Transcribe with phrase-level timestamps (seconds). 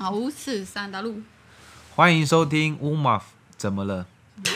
[0.00, 1.20] 好，五四三大陆，
[1.96, 3.20] 欢迎收听乌马
[3.56, 4.06] 怎么了？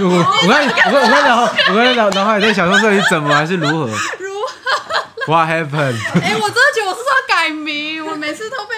[0.00, 1.40] 我我我刚我刚我刚脑，
[1.70, 3.86] 我刚才脑脑海在想说这里怎么还是如何？
[3.86, 5.96] 如何？What happened？
[6.20, 8.73] 哎、欸，我真的觉得我是要改名，我每次都被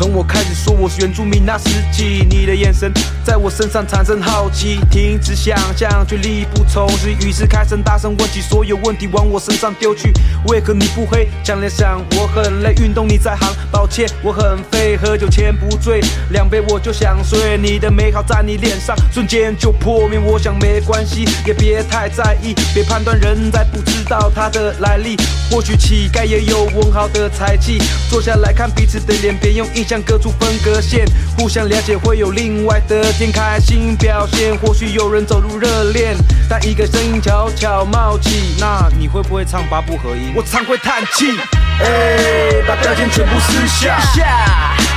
[0.00, 2.92] 从我开说我是原住民那时起，你的眼神
[3.24, 10.12] 在我身上产生好奇，停止想象却力不从心，于是开声大声问起所有问题往我身上丢去。
[10.46, 17.58] 为何你不会强烈想我很累，运动你在行，抱歉我很废，喝酒千不醉，两杯我就想睡。
[17.58, 25.16] 你的美好在你脸上瞬间就破灭，我想没关系，也别太在意，别判断人在不知道他的来历。
[25.50, 29.84] 或许乞丐也有问号的才气，坐下来看彼此的脸，别用印。
[29.90, 31.06] 象割出分隔线，
[31.38, 34.56] 互相了解会有另外的天开心表现。
[34.58, 36.16] 或许有人走入热恋，
[36.48, 38.56] 但一个声音悄悄冒起。
[38.58, 40.32] 那你会不会唱八部合音？
[40.34, 41.38] 我常会叹气。
[41.80, 43.98] 哎，把标签全部撕下，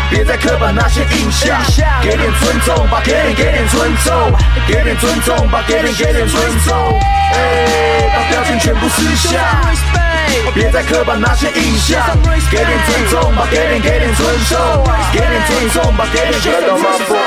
[0.10, 1.62] 别再刻板那些印象。
[2.02, 4.32] 给点尊重吧，给点给点尊重，
[4.68, 7.00] 给点尊重吧，给点给点尊重。
[7.34, 10.13] 哎，把标签全部撕下。
[10.54, 12.00] 别再刻板那些印象，
[12.52, 14.58] 给点尊重吧，给点给点尊重，
[15.12, 16.54] 给点尊重吧，给点尊
[17.08, 17.18] 重。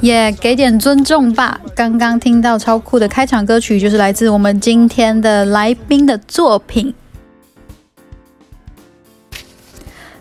[0.00, 1.60] 也给点尊重吧。
[1.74, 6.94] 刚刚听到超酷的开场歌曲，就是来自我们今天的来宾的作品。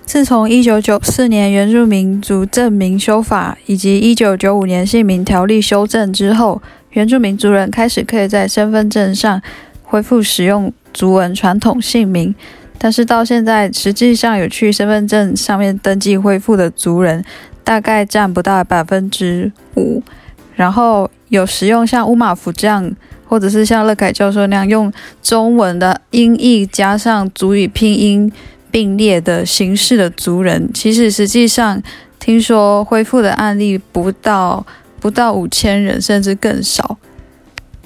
[0.06, 9.42] 自从一九九四年原住民族证明修法以及一九九五年姓名条例修正之后，原住民族人开始可以在身份证上。
[9.94, 12.34] 恢复使用族文传统姓名，
[12.80, 17.24] 但是到现在，实际上有去身份证上面登记恢复的族人，
[17.64, 20.02] 大概占不到百分之五。
[20.56, 22.92] 然后有使用像乌马福这样，
[23.28, 28.32] 或者是像乐凯教授那样用中文的音译加上族语拼音
[28.72, 31.80] 并列的形式的族人，其实实际上
[32.18, 34.66] 听说恢复的案例不到
[35.00, 36.98] 不到五千人，甚至更少。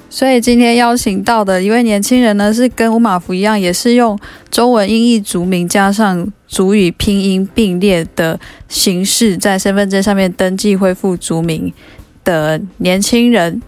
[0.10, 4.18] 所以今天邀请到的一位年轻人呢，是跟乌马福一样，也是用
[4.50, 11.72] 中文音译族名加上族语拼音并列的形式，在身份证上面登记恢复族名
[12.24, 13.62] 的年轻人。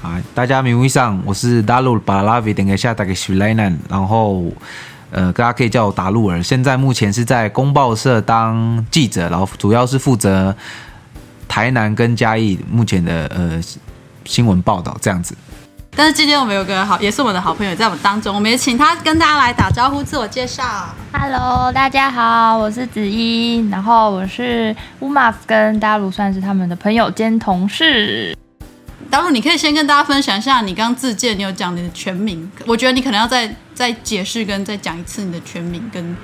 [0.00, 4.44] 好，大家名义上我是达鲁巴拉维，等一下打给徐莱南，然后
[5.10, 6.42] 呃，大家可以叫我达鲁尔。
[6.42, 10.56] 现在目前是在公报社当记者，然后主要是负责。
[11.48, 13.60] 台南跟嘉义目前的呃
[14.24, 15.34] 新闻报道这样子，
[15.96, 20.62] 但是今天我们有个好，也是我们的好朋友在我们当中，我们也请他跟大家来打招呼，自我介绍。
[21.12, 28.36] Hello，大家好，我是子怡，然后我是乌马夫跟大陆算是他们的朋友兼同事。
[29.10, 36.14] 大陆，你可以先跟大家分享一下你刚自荐，你有讲你的全名，我觉得你可能要再再解释跟再讲一次你的全名跟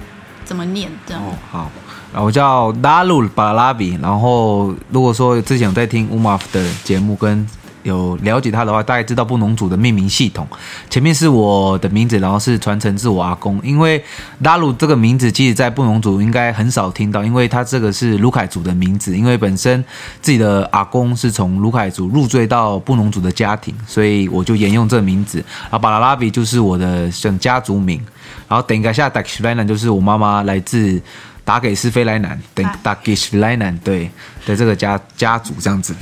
[0.45, 1.23] 怎么念这样。
[1.23, 1.71] 哦，好。
[2.17, 7.47] 我叫达鲁巴拉比，然后如果说之前有在听乌马夫的节目跟
[7.83, 10.47] 有了解他的话，大概知道布农族的命名系统。
[10.89, 13.61] 前面是我的名字，然后是传承自我阿公。
[13.63, 14.03] 因为
[14.43, 19.15] 达鲁这个名字，其实在布农族应该很少听到，因为他这个是卢凯族的名字。
[19.15, 19.85] 因为本身
[20.23, 25.45] 自己的阿公是从卢凯族入赘到布农族的家庭，所以我就沿用这个名字。
[25.65, 28.01] 然后巴拉比就是我的像家族名，
[28.49, 31.03] 然后等一下达克什莱南就是我妈妈来自。
[31.45, 34.11] 达给斯菲莱南，等打给斯菲莱南，对
[34.47, 35.95] 的这个家家族这样子。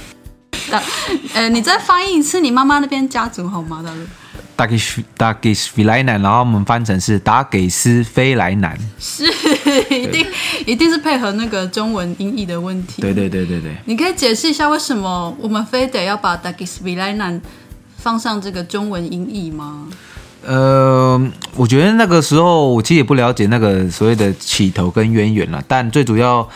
[1.35, 3.83] 呃，你再翻译一次你妈妈那边家族好吗？
[3.85, 4.07] 大陆。
[4.55, 4.79] 打给
[5.17, 8.79] 打给斯菲莱南，然后我们翻成是打给斯菲莱南。
[9.01, 9.25] 是，
[9.91, 10.27] 一定
[10.67, 13.01] 一定是配合那个中文音译的问题。
[13.01, 13.75] 对对对对对。
[13.87, 17.41] 你可以解释一下为什么我们非得要把打给斯菲莱南
[17.97, 19.89] 放上这个中文音译吗？
[20.45, 21.21] 呃，
[21.55, 26.49] 我觉得那个时候我其实也不了解那个所谓的起头跟渊源了，但最主要，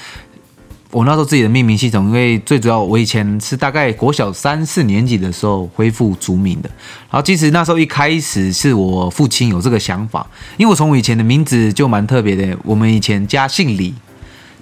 [0.90, 6.68] 我那时候自己的命名系统，因为最主要我以前是大概国小三四年级的时候恢复族名的，
[7.10, 13.94] 然后其实那时候一开始是我父亲有这个想法，因为我从我以前的名字就蛮特别的，我们以前家姓李，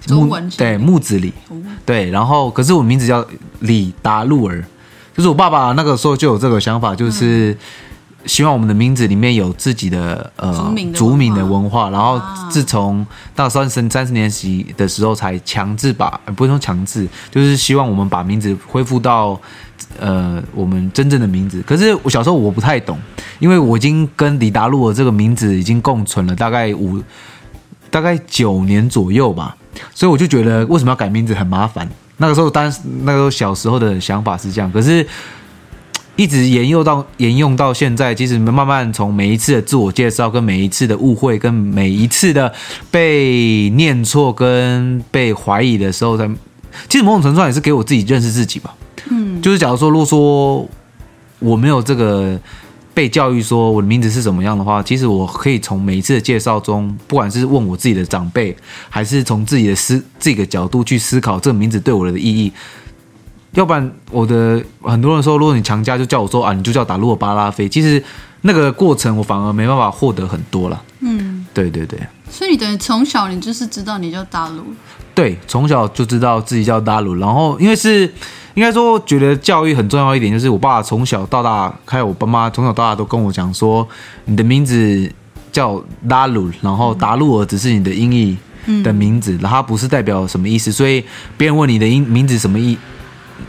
[0.07, 1.33] 木对木子李，
[1.83, 3.25] 对，然后可是我名字叫
[3.61, 4.63] 李达路尔，
[5.17, 7.57] 就是我爸爸那个时候就有这个想法，就是。
[8.25, 13.05] 希望我们的名字里面有自己的呃族名的文化族名的文化，然后啊自从
[13.35, 19.39] 到三十三十年级的时候才强制把，呃不是说强制，就是希望我们把名字恢复到
[19.99, 21.61] 呃我们真正的名字。
[21.67, 22.97] 可是我小时候我不太懂，
[23.39, 27.01] 因为我已经跟李达路的这个名字已经共存了大概五
[27.91, 29.55] 大概九年左右吧，
[29.93, 31.87] 所以我就觉得为什么要改名字很麻烦。
[32.17, 32.73] 那个时候当
[33.03, 35.05] 那个时候小时候的想法是这样，可是。
[36.15, 42.53] 一直沿用到沿用到现在，其实慢慢从每一次的自我介绍、跟每一次的误会、跟每一次的
[42.89, 46.25] 被念错、跟被怀疑的时候，才
[46.87, 48.73] 其实某种程度上也是给我自己认识自己吧。
[49.09, 50.67] 嗯，就是假如说，如果说
[51.39, 52.39] 我没有这个
[52.93, 58.55] 被教育说我的名字是什么样的话，其实我可以从每一次的介绍中，不管是问我自己的长辈，
[58.89, 62.51] 还是从自己的思这个角度去思考这个名字对我的意义。
[63.55, 68.01] 要不然，我的很多人说，如果你强加就叫我说啊，你就叫达鲁尔巴拉菲，其实
[68.41, 70.81] 那个过程我反而没办法获得很多了。
[70.99, 71.97] 嗯，对对对，
[72.29, 74.63] 所以你等于从小你就是知道你叫达鲁，
[75.13, 78.01] 对，从小就知道自己叫达鲁，然后因为是
[78.55, 83.87] 应该说觉得教育很重要一点，就是我爸从小到大，还有我爸妈从小到大都跟我讲说，
[84.25, 85.09] 你的名字
[85.53, 88.37] 叫达鲁，然后达鲁尔只是你的音译
[88.83, 91.01] 的名字，然后它不是代表什么意思，所以
[91.37, 92.77] 别人问你的音名字什么意。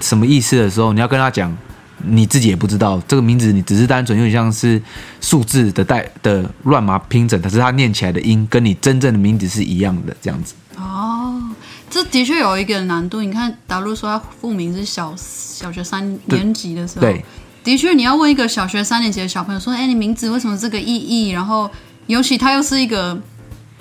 [0.01, 1.57] 什么意思的时候，你要跟他讲，
[2.05, 4.81] 你自己也不知道这个名字，你只是单纯有点像是
[5.21, 10.55] 数字的代的乱码拼整，可是他念起来的音跟你真正的名字是一样的，这样子。
[10.77, 11.43] 哦，
[11.89, 13.23] 这的确有一个难度。
[13.23, 17.25] 你看，达鲁说他复名是小小学三年级的时候，对，
[17.65, 21.31] 的确你要问一个小学三年级的小朋友说，哎，你名字为什么这个意义？
[21.31, 21.71] 然后，
[22.07, 23.19] 尤其他又是一个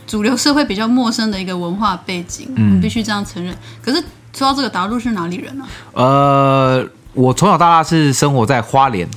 [0.08, 3.56] 主流社会比较陌生的一个文化背景，嗯，必须这样承认。
[3.84, 4.02] 可是。
[4.38, 6.04] 说到这个，达路是哪里人呢、啊？
[6.04, 9.08] 呃，我从小到大是生活在花莲，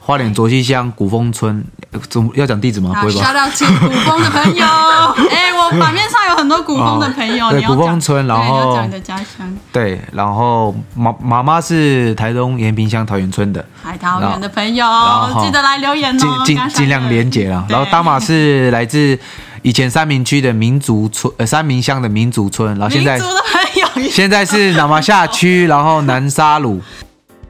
[0.00, 1.64] 花莲卓溪乡古风村。
[2.10, 2.90] 总要讲地址吗？
[3.00, 3.24] 不会吧？
[3.24, 4.66] 说到古风的朋友，
[5.30, 7.46] 哎、欸，我版面上有很多古风的朋友。
[7.46, 9.56] 哦、对，古风村，然后讲你的家乡。
[9.72, 13.64] 对，然后妈妈妈是台东延平乡桃园村的。
[13.82, 14.84] 海桃园的朋友，
[15.42, 17.64] 记得来留言哦，尽尽尽量连结了。
[17.70, 19.18] 然后大马是来自
[19.62, 22.78] 以前三明区的民族村，呃，三明乡的民族村。
[22.78, 23.57] 然后现在民族的朋友，
[24.10, 26.80] 现在是那玛夏区，然后南沙鲁。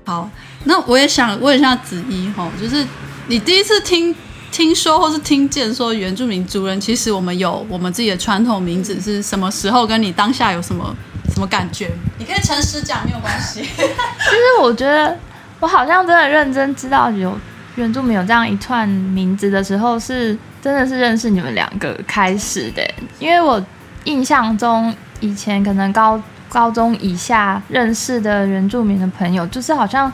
[0.04, 0.28] 好，
[0.64, 2.86] 那我也想问一下子怡哈，就是
[3.26, 4.14] 你第一次听。
[4.50, 9.86] 听说或是听见说原住民族人，其实我们有我们自己的传统名字，是什么时候？
[9.86, 10.96] 跟你当下有什么
[11.34, 11.90] 什么感觉？
[12.16, 13.60] 你可以诚实讲，没有关系。
[13.60, 15.14] 其实我觉得
[15.60, 17.38] 我好像真的认真知道有
[17.74, 22.82] 原住民有这样一串名字的时候，是真的是认识你们两个开始的。
[23.18, 23.62] 因为我
[24.04, 26.18] 印象中以前可能高
[26.48, 30.12] 高中以下认识的原住民的朋友，就是好像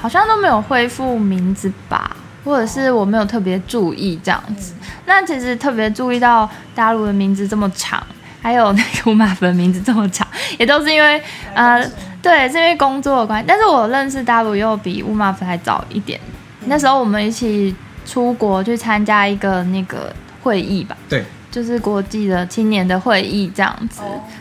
[0.00, 2.16] 好像都没有恢复名字吧。
[2.42, 4.72] 或者是我没有特别注意这样子，
[5.04, 8.02] 那其实特别注意到大陆的名字这么长，
[8.40, 10.26] 还有那个乌马夫的名字这么长，
[10.58, 11.22] 也都是因为
[11.52, 11.86] 呃，
[12.22, 13.44] 对，是因为工作的关系。
[13.46, 16.18] 但是我认识大陆又比乌马夫还早一点，
[16.64, 17.76] 那时候我们一起
[18.06, 20.10] 出国去参加一个那个
[20.42, 24.00] 会议吧，对，就是国际的青年的会议这样子，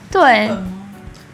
[0.10, 0.50] 对，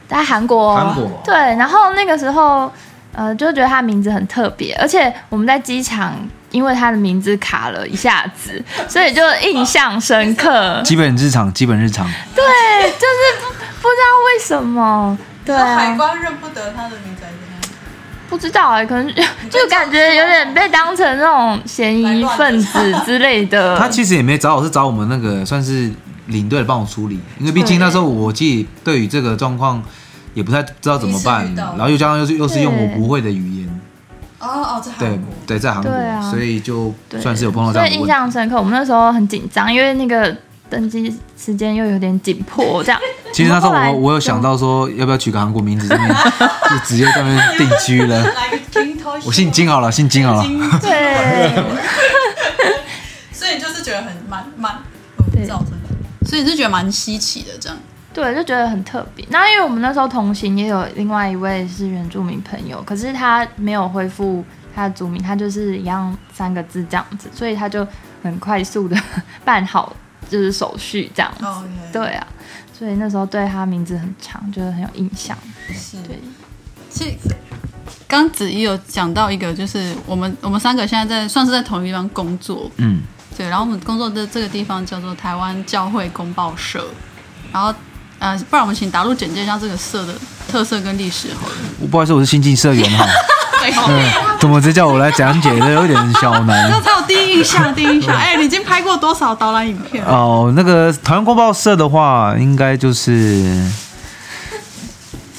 [0.07, 2.71] 在韩国，韩国，对，然后那个时候
[3.13, 6.13] 呃，就觉得他名字很特别，而且我们在机场。
[6.51, 10.81] 因为他的名字卡了一下子，所以就印象深刻。
[10.85, 12.07] 基本日常，基本日常。
[12.33, 12.45] 对，
[12.91, 17.35] 就是不，不知道为什么，对啊，海关认不得他的名字还是？
[18.29, 19.05] 不知道哎、欸，可能
[19.49, 23.77] 就感觉有点被当成那种嫌疑分子之类的。
[23.77, 25.91] 他其实也没找我，是找我们那个算是
[26.27, 29.81] 领队帮我处理，因为毕竟那时候我自己对于这个状况
[30.33, 33.81] 也不太知道怎么办，然后又加上又是又是用我不会的语言。
[34.39, 38.57] 哦哦，在韩国，对，对，在韩国，啊、所以就算是有碰到这样印象深刻。
[38.57, 40.35] 我们那时候很紧张，因为那个
[40.69, 43.01] 登机时间又有点紧迫，这样。
[43.33, 46.07] 其实那时候我我有想到说，要不要取个韩国名字，这边
[46.69, 48.23] 就直接在那边定居了。
[49.25, 50.45] 我姓金好了，姓金好了。
[50.81, 51.63] 对。
[53.31, 54.84] 所以就是觉得很蛮蛮，对，
[56.35, 57.77] 所以你是觉得蛮稀奇的这样。
[58.13, 59.25] 对，就觉得很特别。
[59.29, 64.43] 那因为我们那时候同行也有另外一位是原住民朋友，可是他没有恢复
[64.75, 67.87] 他的族名，他就是一样三个字这样子，所以他就
[68.21, 68.97] 很快速的
[69.45, 69.95] 办好
[70.29, 71.45] 就是手续这样子。
[71.45, 71.91] Oh, okay.
[71.93, 72.27] 对啊，
[72.77, 75.37] 所以那时候对他名字很长，觉得很有印象。
[75.73, 76.19] 是，对。
[76.89, 77.17] 其实
[78.07, 82.71] 刚子怡有讲到一个，就是我们我们三个现在在算是在同一个地方工作。
[82.77, 83.01] 嗯，
[83.37, 83.47] 对。
[83.47, 86.85] 然后我们工作的这个地方叫做台湾教会公报社，
[87.51, 87.73] 然后。
[88.17, 90.15] 呃，不然我们请达路简介一下这个社的
[90.47, 91.53] 特色跟历史好了。
[91.81, 93.05] 我不好意思，我是新进社员哈。
[93.59, 95.49] 对，他怎么直接叫我来讲解？
[95.59, 96.71] 这有点小难。
[96.71, 98.15] 这才有第一印象，第一印象。
[98.15, 100.01] 哎、欸，你已经拍过多少导览影片？
[100.05, 103.43] 哦，那个台湾公报社的话，应该就是。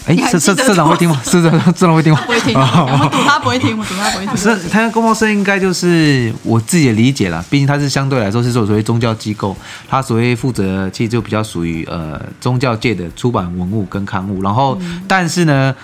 [0.07, 1.21] 哎，社社社长会听吗？
[1.25, 2.21] 社长 社长会听吗？
[2.25, 4.37] 不会听，我们赌他不会听，我们赌他不会听。
[4.37, 9.57] 是台湾公报社应该就是我自己的理解啦，毕竟他是相对来说是所谓宗教机构，
[9.89, 14.41] 他所谓负责其实就比较属于呃宗教界的出版文物跟刊物。
[14.43, 15.75] 然后，嗯、但是呢，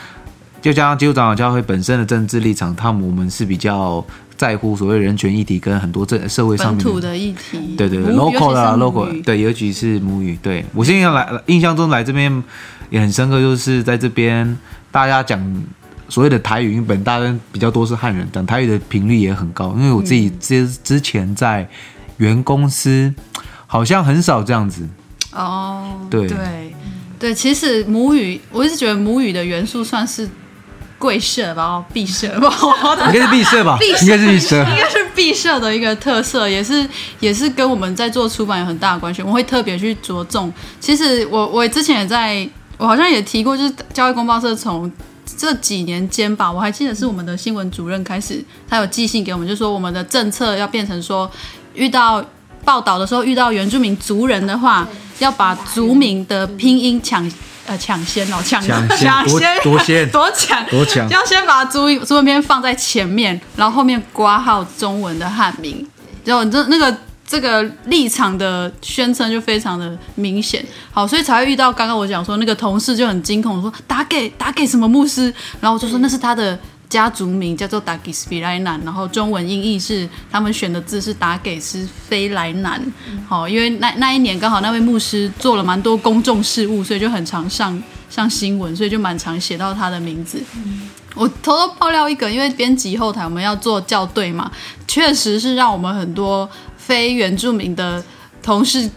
[0.60, 4.04] 就加上基督长老教会本身的政治立场，他们我们是比较
[4.36, 7.74] 在乎所谓人权议题跟很多政社会上面土的议题。
[7.76, 10.38] 对对对，local 啦 local，对，尤其是母语。
[10.40, 12.44] 对我现在来印象中来这边。
[12.92, 14.58] 也很深刻，就是在这边，
[14.90, 15.42] 大家讲
[16.10, 19.74] 所谓的台语，因为本大人比较多是汉人，讲台语的频率也很高。
[19.78, 21.66] 因为我自己之之前在
[22.18, 23.10] 原公司，
[23.66, 24.86] 好像很少这样子。
[25.32, 26.74] 哦，对对
[27.18, 30.28] 对，其实母语，我一直觉得母语的元素算是
[30.98, 32.52] 贵社吧，毕社吧，
[33.10, 36.86] 应该是毕社吧，应该是毕社， 应该是毕社的一个特色，也是
[37.20, 39.22] 也是跟我们在做出版有很大的关系。
[39.22, 40.52] 我会特别去着重。
[40.78, 42.46] 其实我我之前也在。
[42.82, 44.90] 我好像也提过，就是教育公报社从
[45.38, 51.30] 这几年间吧，我还记得是我们的新闻主任开始，他有寄信给我们，就说我们的政策要变成说，
[51.74, 52.24] 遇到
[52.64, 54.84] 报道的时候遇到原住民族人的话，
[55.20, 57.30] 要把族名的拼音抢
[57.66, 58.88] 呃抢先哦抢抢
[59.28, 60.10] 先多先。
[60.10, 65.88] 多 抢多抢，要先把族族文篇放在前面，然后后面挂号中文的汉名，
[66.24, 66.92] 然后这那个。
[67.26, 76.58] 这个立场的宣称就非常的明显，好，所以才会遇到刚刚我讲说那个同事就很惊恐说打给打给什么牧师，然后我就说那是他的
[76.90, 82.82] 家族名叫做打给斯菲莱南，然后中文音译是他们选的字是打给斯菲莱南，
[83.26, 90.42] 好，因为那那一年刚好那位牧师做了蛮多公众事务，所以就很常上上新闻，所以就蛮常写到他的名字。
[91.14, 94.50] 我偷偷爆料一个，因为编辑后台我们要做校对嘛，
[94.86, 96.48] 确实是让我们很多。
[96.84, 98.02] 非原住民的
[98.42, 98.90] 同事，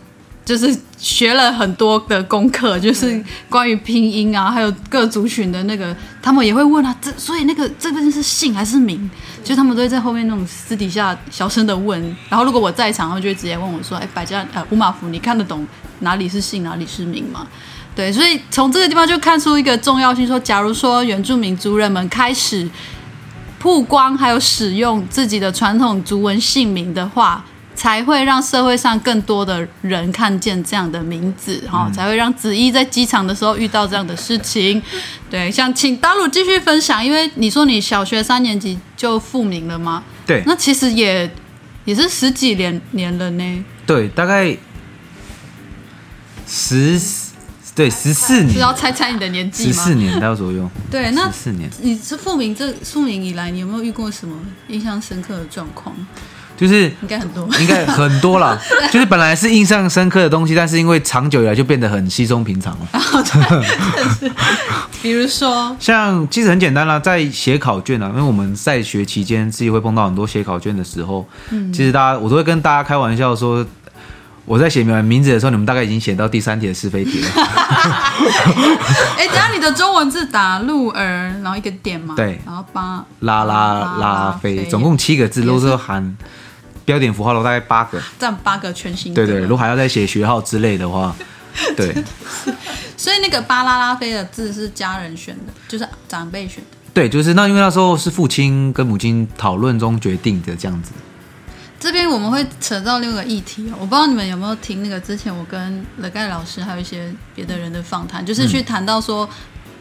[0.44, 9.08] 就是学了很多的功课，就是关于拼音啊，还有各族群的那个，他们也会问啊，这所以那个这个是姓还是名？
[9.44, 15.66] 就他们都会在后面那种私底下小声的问，然后如果我在场，他们就会直接问我说：“哎，百家呃，五马福，你看得懂
[16.00, 17.46] 哪里是姓，哪里是名吗？”
[17.96, 22.70] 对，所以从这个地方就看出一个重要性，说假如说原住民族人们开始
[23.58, 27.44] 曝光还有使用自己的传统族文姓名的话。
[27.78, 34.82] 才会让社会上更多的人看见这样的名字，哈、嗯，才会让子怡在机场的时候遇到这样的事情。
[35.30, 40.02] 对，想请大鲁继续分享，因为你说你小学三年级就复名了吗？
[40.26, 41.30] 对，那其实也
[41.84, 43.66] 也是十几年年了呢。
[43.86, 44.56] 对，大概
[46.48, 46.98] 十
[47.76, 49.74] 对十四年，是要猜猜你的年纪吗？
[49.74, 50.68] 十四年到左右。
[50.90, 54.34] 对，那十四年，你是复明这复明以来，你有没有遇过什么
[54.70, 55.94] 印象深刻的状况？
[56.58, 58.58] 就是应该很多，应该很多啦。
[58.90, 62.88] 就是本来是印象深刻的东西，但是因为长久以来就变得很稀松平常了。
[65.04, 73.66] 比如说，像其实很简单啦，在写考卷啊，因为我们在学期间自己会碰到很多写考卷的时候，嗯，其实大家我都会跟大家开玩笑说，
[74.46, 77.30] 我在写名名字的时候，你们大概已经写到第三题的是非题了。
[79.18, 86.16] 哎，等下你的中文字打鹿儿，然后一个点嘛，对，然后八拉拉拉飞，总共七个字，都是含。
[86.86, 89.12] 标点符号的大概八个，占八个全新。
[89.12, 91.16] 对对，如果还要再写学号之类的话，
[91.76, 91.96] 对。
[92.96, 96.78] 所以那个巴拉拉菲的字是家人选的，就是长辈选的。
[96.94, 100.92] 对，就是那因为那时候是父亲跟母亲讨论中决定的这样子。
[101.80, 109.26] 这边我们会扯到另外一个议题，我不知道你们有没有听那个之前我跟乐盖老师还有一些别的人的访谈，就是去谈到说。
[109.26, 109.30] 嗯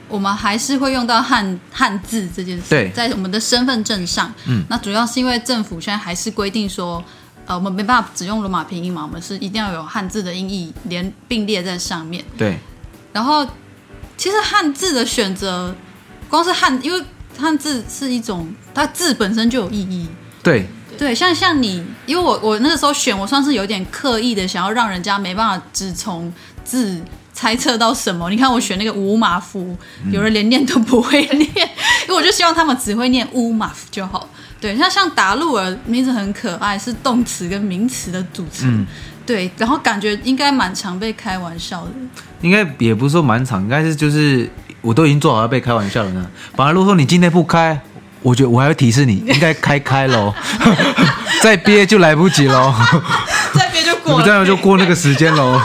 [0.06, 7.02] 我们还是会用到汉汉字这件事，在我们的身份证上，嗯，那主要是因为政府现在还是规定说，
[7.46, 12.58] 呃，我们没办法只用罗马拼音嘛，我们是一定要有汉字的音译连并列在上面，对。
[13.14, 13.48] 然后，
[14.18, 15.74] 其实汉字的选择，
[16.28, 17.02] 光是汉，因为
[17.38, 20.06] 汉字是一种，它字本身就有意义，
[20.42, 26.32] 对，对，像像你，因为我我那个时候选，我算是有点刻意的，想要让人家没办法只从
[26.64, 27.02] 字。
[27.36, 28.30] 猜测到什么？
[28.30, 29.76] 你看我选那个乌马夫，
[30.12, 31.40] 有人连念都不会念，
[32.06, 34.28] 因为我就希望他们只会念乌马夫就好。
[34.60, 38.68] 对，像像达路尔名字很可爱，是动词跟名词的组成。
[38.68, 38.86] 嗯、
[39.26, 41.90] 对，然后感觉应该蛮常被开玩笑的。
[42.40, 44.48] 应该也不是说蛮常，应该是就是
[44.80, 46.24] 我都已经做好要被开玩笑了呢。
[46.54, 47.82] 反而如果说你今天不开，
[48.24, 50.32] 我觉得我还要提示你应该开开喽，
[51.42, 52.74] 再憋就来不及喽，
[53.52, 55.60] 再憋就过了，这样就过那个时间喽。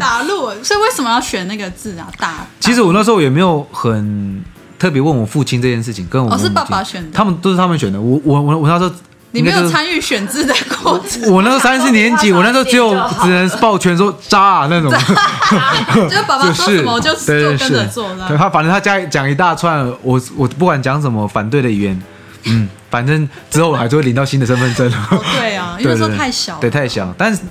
[0.00, 2.08] 打路，所以为什么要选那个字啊？
[2.18, 4.42] 打，打其实我那时候也没有很
[4.80, 7.08] 特别问我父亲这件事情，跟我哦是爸爸选的。
[7.12, 8.00] 他们都是他们选的。
[8.00, 8.92] 我我我我那时候
[9.36, 12.90] 你没有参与选字的过程，就是我那时候三四年级，我那时候只有
[13.22, 14.90] 只能抱拳说渣啊那种，
[16.08, 18.38] 就是爸爸说什么我就对对就跟着做对了。
[18.38, 22.02] 他反正他家讲一大串，我我不管讲什么反对的语言，
[22.44, 24.86] 嗯，反正之后我还是会领到新的身份证。
[25.10, 27.12] 哦，对啊，因为那时候太小了，对，太小。
[27.18, 27.42] 但是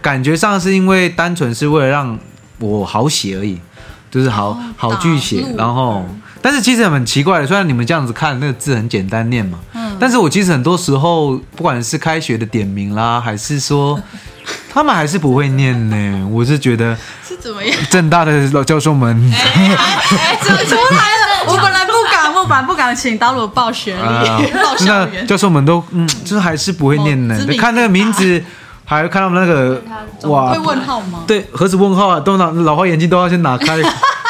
[0.00, 2.18] 感觉上是因为单纯是为了让
[2.58, 3.60] 我好写而已，
[4.10, 6.04] 就是好、哦好句写然后，
[6.42, 13.98] 但是其实很奇怪的，虽然你们这样子看那个字很简单念嘛，嗯但是我其实很多时候不管是开学的点名啦，还是说
[14.72, 16.28] 他们还是不会念呢。
[16.28, 16.96] 我是觉得
[17.26, 17.76] 是怎么样？
[17.88, 19.32] 正大的老教授们。
[19.32, 21.46] 哎，怎么出来了？
[21.46, 25.26] 我本来不敢，我本来不敢请刀鲁报学啊历，报校那园。
[25.26, 28.42] 教授们都嗯，就是还是不会念呢看那个名字，
[28.84, 29.80] 还看他们那个
[30.28, 31.22] 哇会，问号吗？
[31.26, 33.76] 对，何止问号啊，都拿老花眼镜都要先拿开，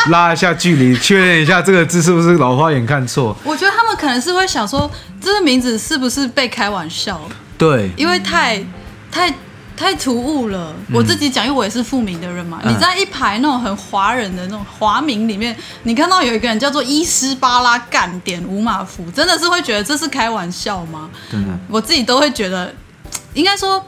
[0.10, 3.36] 拉一下距离，确认一下这个字是不是老花眼看错。
[3.44, 4.90] 我觉得他们可能是会想说，
[5.20, 7.20] 这个名字是不是被开玩笑？
[7.56, 8.62] 对，因为太
[9.10, 9.32] 太
[9.76, 10.74] 太突兀了。
[10.92, 12.60] 我自己讲，因为我也是复名的人嘛。
[12.64, 21.08] 嗯你在一排那种很华人的那种华名里面，你看到有一个人叫做伊斯巴拉干点五马符，真的是会觉得这是开玩笑吗？
[21.30, 21.48] 真的。
[21.68, 22.74] 我自己都会觉得，
[23.34, 23.84] 应该说，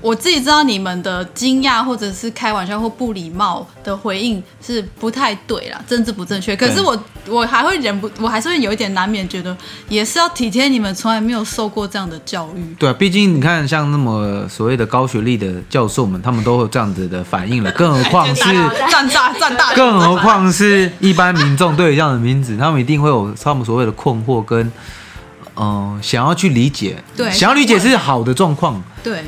[0.00, 6.56] 我自己知道你们的惊讶或者是开玩笑或不礼貌的回应是不太对啦，政治不正确。
[6.56, 9.54] 可是我我还会忍不，我还是会有一点难免觉得，
[9.88, 12.74] 也是要体贴你们从来没有受过这样的教育。
[12.78, 18.42] 对啊，毕竟你看，像那么所谓的高学历的教授们，他们都有这样子的反应了，更何况 是，
[18.90, 24.66] 站大站大，更何况是一般民众对于这样的名字，他们一定会有他们所谓的困惑跟，
[25.56, 29.22] 嗯、呃，想要去理解，对想要理解是好的状况，对。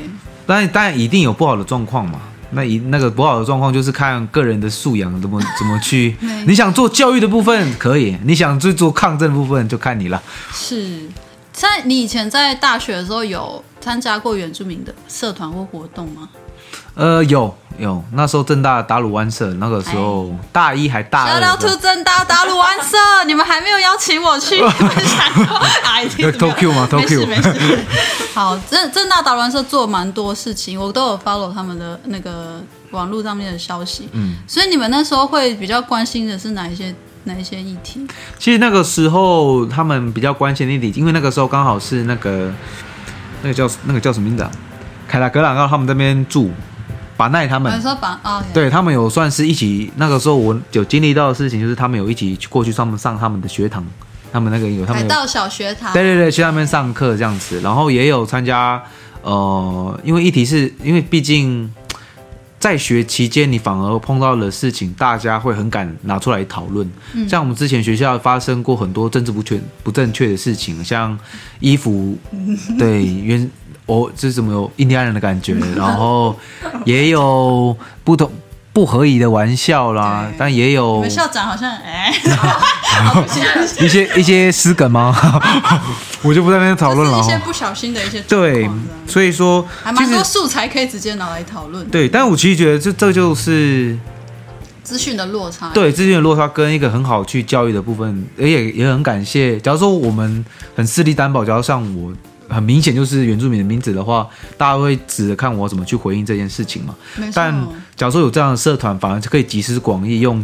[0.45, 2.19] 当然当然一定有不好的状况嘛。
[2.55, 6.15] 那一那个不好的状况就是看个人的素养怎么 怎么去。
[6.45, 10.21] 你想做教育的部分可以，你想去做抗争的部分就看你了。
[10.51, 10.99] 是
[11.51, 16.29] 在你以前在大学的时候有参加过原住民的社团或活动吗？
[16.95, 25.99] 呃，有有，那时候正大打鲁湾社那个时候大一还大二的时候，小聊图正大打鲁湾社，你们还没有邀请我去分享过啊？
[26.03, 27.79] 一定有 Tokyo 吗没事 Tokyo 没事。
[28.35, 34.07] 好，正正大打鲁湾社做蛮多事情，我都有 follow 他们的那个网络上面的消息。
[34.11, 38.05] 嗯，所以你们那时候会比较关心的是哪一些哪一些议题？
[38.37, 42.53] 其实那个时候他们比较关心的一点，因为那个时候刚好是那个
[43.41, 44.51] 那个叫那个叫什么名字啊？
[45.07, 46.51] 凯拉格朗奥他们这边住，
[47.23, 47.81] 巴奈他我们。
[47.81, 53.85] 说把啊，对他们有算是一起，那个时候我有经历到的事情，就是他们有一起去过去上面上他们的学堂，
[54.33, 55.93] 他们那个有他们有海盗小学堂。
[55.93, 58.81] 对对对，去那边上课这样子，然后也有参加，
[59.21, 61.71] 呃，因为议题是因为毕竟
[62.59, 66.89] 在学期间，你反而碰到的事情，大家会很敢拿出来讨论。
[67.13, 71.17] 嗯像我们之前学校发生过很多政治不确不正确的事情，像
[71.61, 72.17] 衣服，
[72.77, 73.49] 对原
[73.85, 76.35] 我这是怎么有印第安人的感觉， 然后
[76.85, 78.31] 也有不同
[78.71, 82.13] 不合宜的玩笑啦，但也你有们校长好像哎，
[83.79, 85.15] 一些一些私梗吗？
[86.23, 88.69] 我就不在那边讨论了一些不小心的一些对，
[89.05, 91.85] 所以说还蛮多素材可以直接拿来讨论。
[91.89, 93.97] 对，但我其实觉得这这就是
[94.83, 95.69] 资讯的落差。
[95.73, 99.59] 对资讯的落差跟一个很好去教育的部分，而且也很感谢。
[99.59, 100.43] 假如说我们
[100.75, 102.13] 很势力担保，假如像我
[102.53, 106.95] 很明显就是原住民的名字的话，大家会指着看我怎么去回应这件事情嘛。
[107.33, 107.53] 但
[107.95, 110.43] 假如说有这样的社团，反而就可以集思广益，用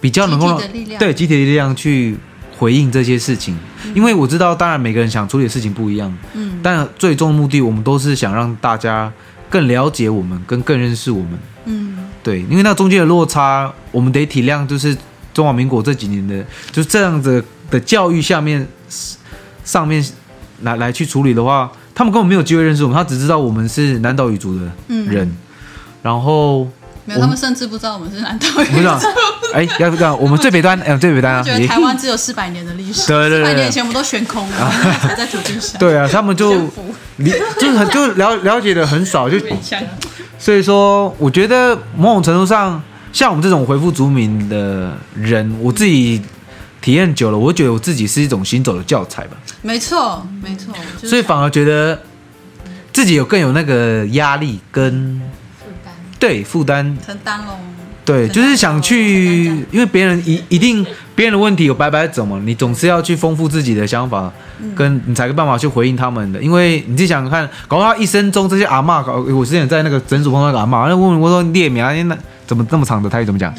[0.00, 0.60] 比较能够
[0.98, 2.16] 对集体的力量去
[2.58, 3.56] 回应这些事情。
[3.94, 9.12] 因为我知道，当然每个人想处理的事情不一样，嗯，但最终的目的，我们都是想让大家
[9.48, 11.38] 更了解我们，跟更认识我们。
[11.66, 14.96] 嗯，对，因为那中间的落差，我们得体谅，就是
[15.32, 18.66] 中华民国这几年的，就是这样子的教育下面
[19.64, 20.04] 上面
[20.64, 25.36] 来来去处理的话，他们根本没有机会认识我们，他只知道我们是南岛语族的人，嗯
[26.02, 26.68] 然后
[27.06, 29.00] 没有，他们甚至不知道我们是南岛语我想，
[29.54, 35.78] 哎，要不这样我们最北端，哎，最北端啊，觉得台湾只有四百年的历史，对对对四百年以前我们都悬空了， 现在才在土地上。
[35.78, 39.38] 对啊，他们就征服理就是很 就了了解的很少，就
[40.38, 46.20] 所以说，我觉得某种程度上，像我们这种回复族民的人，我自己
[46.82, 51.98] 体验久了，我觉得我自己是一种行走的教材吧，没错，没错，就是所以反而觉得
[52.92, 55.18] 自己有更有那个压力跟
[55.58, 57.54] 负担对负担，承担喽。
[58.04, 60.84] 对，就是想去，因为别人一一定
[61.16, 64.30] 别人的问题有白白走嘛，你总是要去丰富自己的想法，
[64.76, 66.42] 跟你才有办法去回应他们的。
[66.42, 72.14] 因为你自己想想看，搞到他一生中这些阿嬷，搞我之前在那个诊所碰到那个阿嬷，那问我说列名啊，那
[72.46, 73.52] 怎么这么长的台语怎么讲？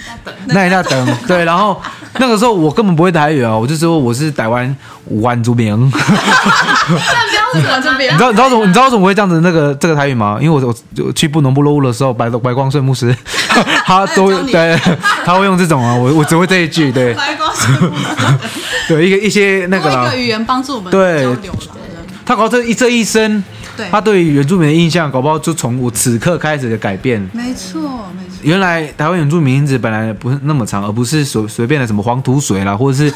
[0.48, 1.82] 那一下等 对，然后
[2.20, 4.76] 那个时候我根本不会台语啊，我就说我是台湾
[5.10, 5.92] 原住民。
[7.56, 7.62] 你
[8.12, 10.38] 知道你知道怎么你知道怎么会这样子那个这个台语吗？
[10.42, 13.16] 因为我我去布农部落务的时候，白白光顺牧师
[13.86, 14.78] 他都对，
[15.24, 17.14] 他会用这种啊，我我只会这一句对。
[17.14, 18.04] 白光顺牧师
[18.90, 21.56] 对一个一些那个啦，一个语言帮助我们对交流
[22.26, 23.44] 他搞这一这一生。
[23.76, 27.22] 对他对于原住民的印象，搞不好就从我此刻开始的改变。
[27.34, 27.82] 没错，
[28.14, 28.38] 没错。
[28.42, 33.14] 原来台湾原住民名字本来不是那么长，而不是随随便的什么黄土水啦，或者是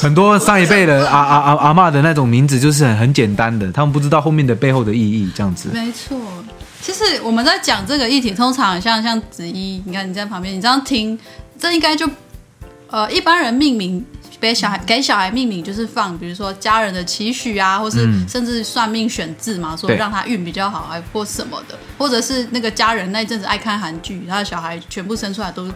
[0.00, 5.68] 很多上一辈的 阿阿阿阿嬷的那种名字，就是很很简单的，他们不知道后面的背后的意义，这样子。
[5.72, 6.18] 没错，
[6.80, 11.18] 其实我们在讲这个议题，通常像像子怡，你看你在旁边，你这样听，
[11.58, 12.08] 这应该就
[12.88, 14.04] 呃一般人命名。
[14.42, 25.70] 给小孩给小孩命名就是放，比如说家人的期许啊，或是甚至算命选字嘛，说让他运比较好，还或什么的，或者是那个家人那一阵子爱看韩剧，他的小孩全部生出来都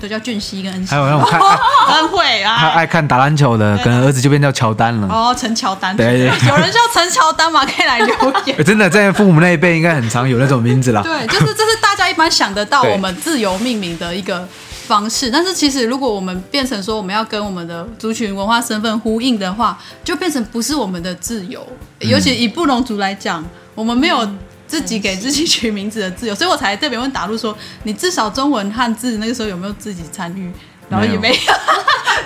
[0.00, 5.06] 都叫俊熙跟恩熙，还有那种看恩惠啊， 他爱看打篮球的，可能儿子就变叫乔丹了。
[5.08, 7.66] 哦，陈乔丹，对， 有人叫陈乔丹嘛？
[7.66, 8.56] 可以来留言。
[8.64, 11.02] 真的，在父母那一辈应该很常有那种名字啦。
[11.02, 14.48] 对，就是这是大家一般想得到我们自由命名的一个。
[14.86, 21.66] 方式，但是其实如果我们变成说我们要跟我们的族群文化身份呼应的话，就变成不是我们的自由。
[21.98, 23.44] 尤其以布农族来讲，
[23.74, 24.28] 我们没有
[24.66, 30.50] 自己给自己取名字的自由，所以我才特别问达陆说：“你至少中文汉字那个时候有没有自己参与？”
[30.88, 31.36] 然后也没有，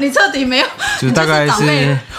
[0.01, 0.66] 你彻底没有，
[1.01, 1.64] 就大概是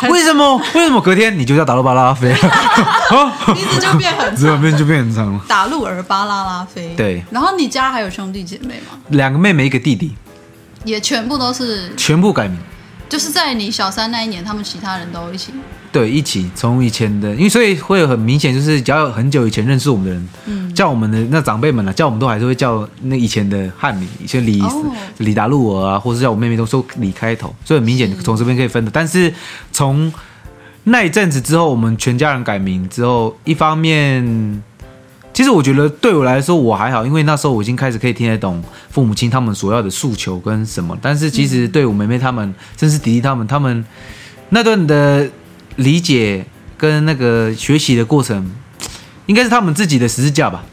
[0.10, 0.58] 为什么？
[0.74, 2.30] 为什么隔天你就叫达陆巴拉拉飞？
[3.54, 5.42] 名字就变很长， 名字就变很长了。
[5.48, 6.96] 达陆尔巴拉拉飞。
[6.98, 8.98] 对，然后你家还有兄弟姐妹吗？
[9.10, 10.16] 两个妹妹，一个弟弟。
[10.84, 12.58] 也全部都是全部改名，
[13.08, 15.54] 就是在你小三那一年，他们其他人都一起。
[15.92, 24.86] 对，一起从以前的，因为所以会有很明显，就是只要有很久以前认识我们的人，嗯，叫我们的那长辈们呢，叫我们都还是会叫那以前的汉名，以前李、哦、
[25.18, 28.90] 李达路尔啊，或是叫我妹妹都说李开头，所以很明显从这边可以分的。
[28.90, 29.34] 但是
[29.74, 30.12] 从
[30.86, 34.64] 那一阵子之后，我们全家人改名之后，一方面。
[35.34, 40.98] 其实我觉得对我来说我还好，因为那时候我已经开始可以听得懂父母亲他们所要的诉求跟什么。
[41.02, 43.86] 但是其实对我妹妹他们，甚至弟弟他们，他们
[44.50, 45.30] 那段的
[45.78, 46.46] 理解
[46.78, 48.52] 跟那个学习的过程，
[49.26, 50.66] 应该是他们自己的十字架吧？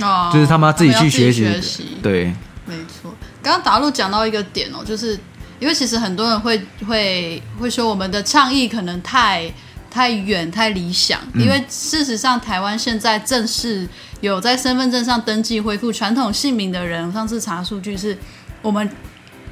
[0.00, 1.44] 哦，就是他们要自己去学习。
[1.44, 2.34] 学习对，
[2.66, 3.14] 没错。
[3.42, 5.18] 刚刚达陆讲到一个点哦，就是
[5.60, 9.52] 因为其实很多人会会会说我们的倡议可能太。
[9.98, 13.84] 太远太理想，因为事实上，台湾现在正式
[14.20, 18.16] 有在身份证上登记恢复传统姓名的人，上次查数据是
[18.62, 18.88] 我们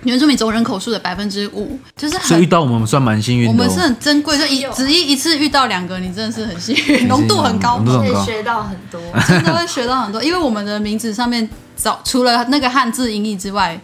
[0.05, 3.51] 原住民总人口数的百分之五，就是很遇到我们算蛮幸运的。
[3.51, 10.23] 我们是很珍贵，就一只一一次遇到两个，你真的是很幸运， 浓度很高，可以学到很多，真的会学到很多。
[10.23, 13.77] 因为我们的名字上面找除了那个汉字音译之外，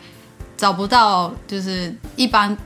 [0.56, 2.56] 找不到就是一般。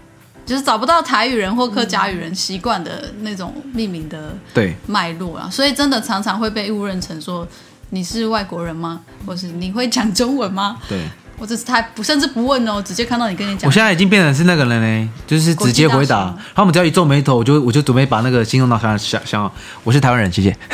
[0.46, 7.46] 就是找不到台语人或客家语人习惯的那种命名的对脉络啊，所以真的常常会被误认成说
[7.90, 9.00] 你是外国人吗？
[9.26, 10.76] 或是你会讲中文吗？
[10.88, 11.00] 对，
[11.37, 13.68] 或者是他不甚至不问哦，直接看到你跟你讲。
[13.68, 16.32] 我现在已经变成是那个人嘞，就是直接回答。
[16.54, 20.56] 他们只要一皱眉头，我就我就准备把那个心中的想想想，我是台湾人，谢谢。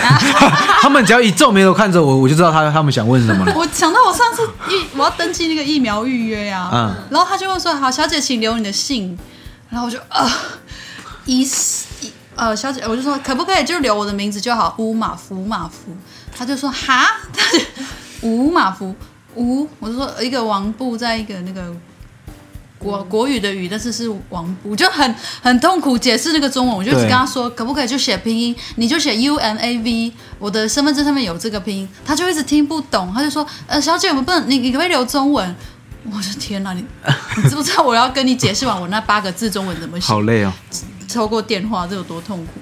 [0.82, 3.54] 他们只要一皱眉头看着我，我就知道他他们想问什么了。
[3.56, 9.16] 我想到我上次疫我要登记那个疫苗预约呀、啊，嗯，然后他就会说：“好，小姐，请留你的姓。”
[9.72, 10.30] 然后我就啊，
[11.24, 11.48] 一
[12.36, 15.96] 呃，小姐，我就说可不可以就留我的名字就好，乌马福马福。
[16.36, 17.64] 他就说哈，他就
[18.20, 18.94] 吴马福
[19.34, 21.74] 吴，我就说一个王部在一个那个
[22.78, 26.76] 国国语的语，但是是王部，就很很痛苦解释那个中文。
[26.76, 31.88] 我就一直跟他说可不可以就写拼音，你就写 U M A V，我的身份证上面有这个拼音。
[32.04, 35.54] 他就一直听不懂，他就说呃，小姐，我们不能，你你可不可以留中文？
[36.10, 36.84] 我的天哪，你
[37.36, 40.06] 你知不知道我要跟你解释完我那八个字中文怎么写？
[40.06, 40.52] 好累哦，
[41.12, 42.52] 透过电话这有多痛苦？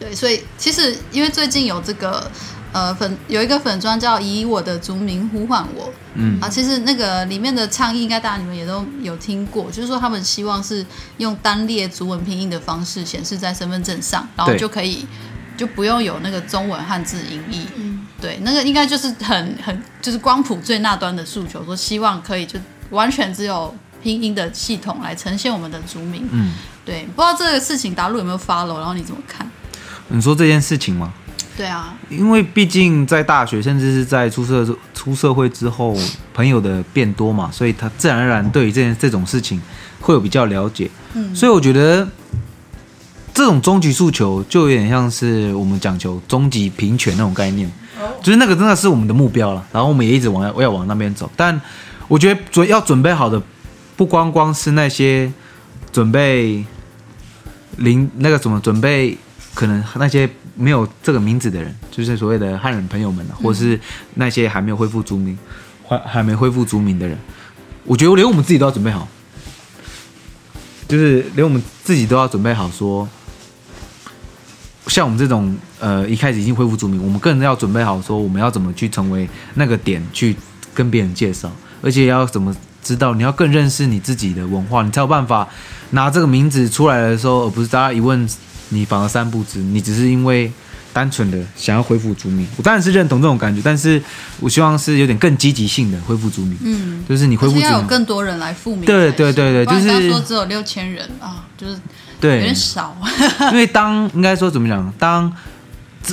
[0.00, 2.30] 对，所以其实因为最近有这个
[2.72, 10.84] 呃粉有一个粉砖叫以我的族名呼唤我，嗯啊，其实那个里面的倡议应该大家你们也都有听过，就是说他们希望是
[11.18, 15.06] 用单列族文拼音的方式显示在身份证上，然后就可以
[15.56, 17.66] 就不用有那个中文汉字音译。
[17.76, 22.58] 嗯对，那个应该就是很很就是光谱最那端的诉求，说希望可以就
[22.90, 26.26] 完全只有拼音的系统来呈现我们的族名。
[26.32, 29.48] 嗯，对，不知道这个事情达陆有没有 follow，然后你怎么看？
[30.08, 31.12] 你说这件事情吗？
[31.56, 35.96] 对啊，因为毕竟在大学，甚至是在出社出社会之后，
[36.32, 39.60] 朋友的变多嘛，所以他自然而然对于这件这种事情
[40.00, 40.90] 会有比较了解。
[41.14, 42.08] 嗯，所以我觉得。
[43.34, 47.70] 这种终极诉求就有点像是我们讲求终极平权那种概念，
[48.22, 49.66] 就是那个真的是我们的目标了。
[49.72, 51.30] 然后我们也一直往要要往那边走。
[51.36, 51.60] 但
[52.08, 53.40] 我觉得准要准备好的，
[53.96, 55.32] 不光光是那些
[55.92, 56.64] 准备
[57.76, 59.16] 零那个什么准备，
[59.54, 63.78] 可能那些没有这个名字的人，就是所谓的汉人朋友们，或是
[64.14, 65.38] 那些还没有恢复族名，
[65.86, 67.18] 还还没恢复族名的人，
[67.84, 69.06] 我觉得连我们自己都要准备好，
[70.88, 73.08] 就是连我们自己都要准备好说。
[74.86, 80.34] 像我们这种呃一开始已经恢复族名，我们更要准备好说我们要怎么去成为那个点去
[80.74, 81.50] 跟别人介绍，
[81.82, 85.48] 而且要怎么知道你要更认识你自己的文化，你才有办法
[85.90, 88.28] 拿这个名字出来的时候，而不是大家一问
[88.70, 90.50] 你反而三不知，你只是因为
[90.92, 92.46] 单纯的想要恢复族名。
[92.56, 94.02] 我当然是认同这种感觉，但是
[94.40, 101.76] 我希望是有点更积极性的恢复族名，嗯，就是你恢复要有更多人来复名，对对对对，就是刚说只有六千人啊，就是。
[102.18, 102.96] 对，有点少，
[103.52, 105.30] 因为当应该说怎么讲，当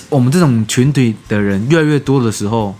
[0.10, 2.75] 我们这种群体的人越来越多的时候，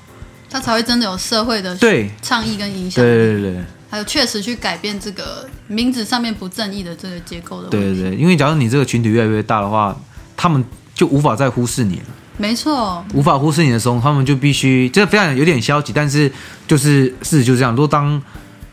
[0.50, 7.78] 他才会真的有社会的对倡议跟影响，对对对，还有确实去改变这个名字上面不正义的这个结构的问题。
[7.78, 9.96] 对对对，因为假如你这个群体越来越大的话，
[10.38, 12.06] 他们就无法再忽视你了。
[12.38, 16.32] 没错，无法忽视你的时候，他们就必须，这非常有点消极，但是
[16.68, 17.72] 就是事实就是这样。
[17.72, 18.20] 如果当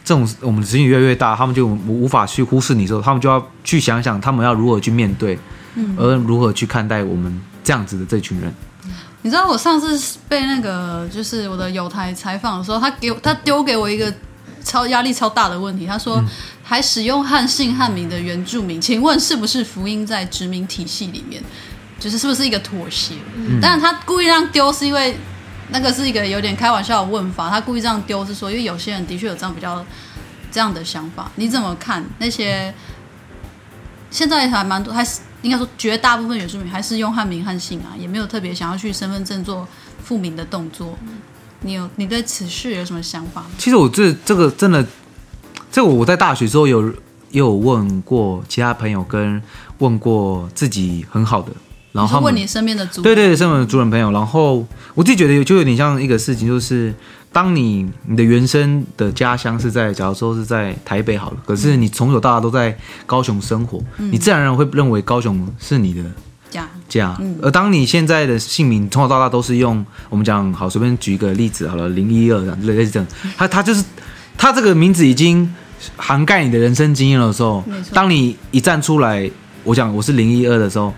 [0.02, 5.38] 这种我们的群体越来越大，他们就无法去忽视你的时候，他们就要去想想他们要如何去面对，
[5.74, 8.52] 嗯，而如何去看待我们这样子的这群人。
[9.22, 14.12] 你知道我上次被那个就是我的友台采访的时候，他给我他丢给我一个
[14.64, 16.26] 超压力超大的问题，他说、嗯、
[16.62, 21.42] 还使用汉姓汉名的原住民，请问是不是福音在殖民体系里面，
[21.98, 23.14] 就是是不是一个妥协？
[23.36, 25.16] 嗯，但是他故意让丢是因为。
[25.72, 29.86] 那个是一个有点开玩笑的问法，他故意这样丢是说，因为有些人的确有这样比较
[30.50, 32.74] 这样的想法，你怎么看那些
[34.10, 39.66] 现在还蛮多，还是应该说绝大部分原住民还是用汉名汉姓啊，也没有特别想要去身份证做
[40.02, 40.96] 复名的动作。
[41.62, 43.48] 你有你对此事有什么想法吗？
[43.58, 44.86] 其实我这这个真的，
[45.70, 46.88] 这个我在大学时候有
[47.30, 49.42] 也有问过其他朋友，跟
[49.78, 51.52] 问过自己很好的。
[51.92, 54.10] 然后问你身边的族人，对对对，身边的族人朋友。
[54.12, 56.94] 然后我自己觉得就有点像一个事情，就是
[57.32, 66.02] 当你你的原生的家乡是在，假如说是在台北好了，可是你从小到大都在高雄生活，嗯、你自然而然会认为高雄是你的
[66.50, 67.16] 家家。
[67.20, 73.84] 嗯、而当你现在的姓名从小到大都是用我们讲好，随便举一个例子好了，零一二这样类似这样，他他就是
[74.36, 75.54] 他这个名字已经
[75.96, 77.62] 涵盖你的人生经验的时候，
[77.92, 79.30] 当你一站出来，
[79.62, 80.92] 我讲我是零一二的时候。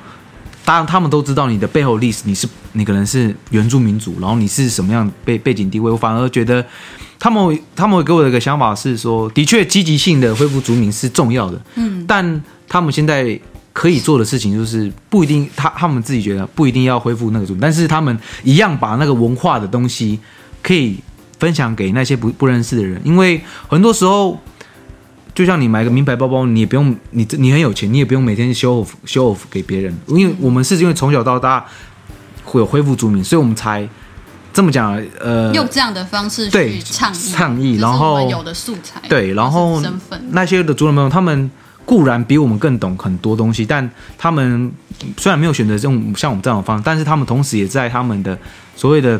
[0.64, 5.90] 当然，他们都知道你的背后历史，你是你可能是原住民族，然后你是什么样背背景地位。
[5.90, 6.64] 我反而觉得，
[7.18, 13.38] 他们他们给我的一个想法是说，的确积极性的恢复族名是重要的，嗯，但他们现在
[13.72, 20.18] 可以做的事情就是不一定，他他们自己觉得不一定要恢复那个族名，但是他们一样把那个文化的东西
[20.62, 20.96] 可以
[21.38, 24.38] 分享给那些不不认识的人，因为很多时候。
[25.34, 31.64] 就像你买个名牌包包，你也不用你你很有钱，你也不用每天 show off show off 给别人，因为我们是因为从小到大
[32.44, 33.88] 会有恢复族名，所以我们才
[34.52, 34.94] 这么讲。
[35.18, 41.50] 呃，用这样的方式去倡议倡议，然后有的素材对，然后身份那些的族人朋友，他们
[41.86, 44.70] 固然比我们更懂很多东西，但他们
[45.16, 48.38] 虽然没有选择这种像我们这样的方式，但是他们同时也在他们的
[48.76, 49.18] 所谓的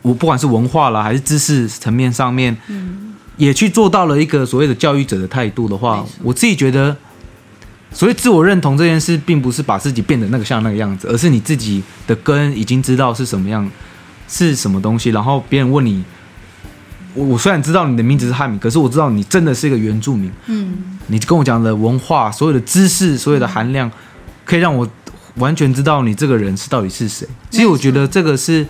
[0.00, 3.02] 我不管是文化啦还是知识层面上面，嗯。
[3.36, 6.96] 也去做到了一个所谓的教育者的态度的话，我自己觉得，
[7.92, 13.68] 所谓自我认同这件事，并不是把自己变得那个像那个样子，而是你自己的根已经知道是什么样，
[14.26, 15.10] 是什么东西。
[15.10, 16.02] 然后别人问你，
[17.14, 20.32] 我我虽然知道你的名字是汉民，可是我知道你真的是一个原住民。
[20.46, 23.90] 嗯，你跟我讲的文化，所有的知识，所有的含量，
[24.44, 24.88] 可以让我
[25.34, 27.28] 完全知道你这个人是到底是谁。
[27.50, 28.66] 其实我觉得这个是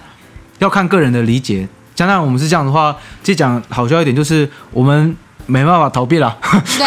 [0.59, 1.69] 要看个人的理解。
[1.97, 6.37] 相当于我们是这样的话，其实讲好笑一点，就是我们没办法逃避了。
[6.43, 6.87] 对，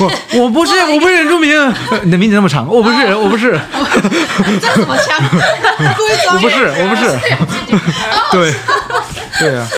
[0.00, 1.50] 我 我不是我不是原住民，
[2.02, 3.52] 你的名字那么长，我不是我不是。
[4.60, 5.18] 这怎么枪？
[5.96, 6.36] 故意装。
[6.36, 7.02] 我不是我不是。
[8.32, 8.54] 对，
[9.38, 9.68] 对啊。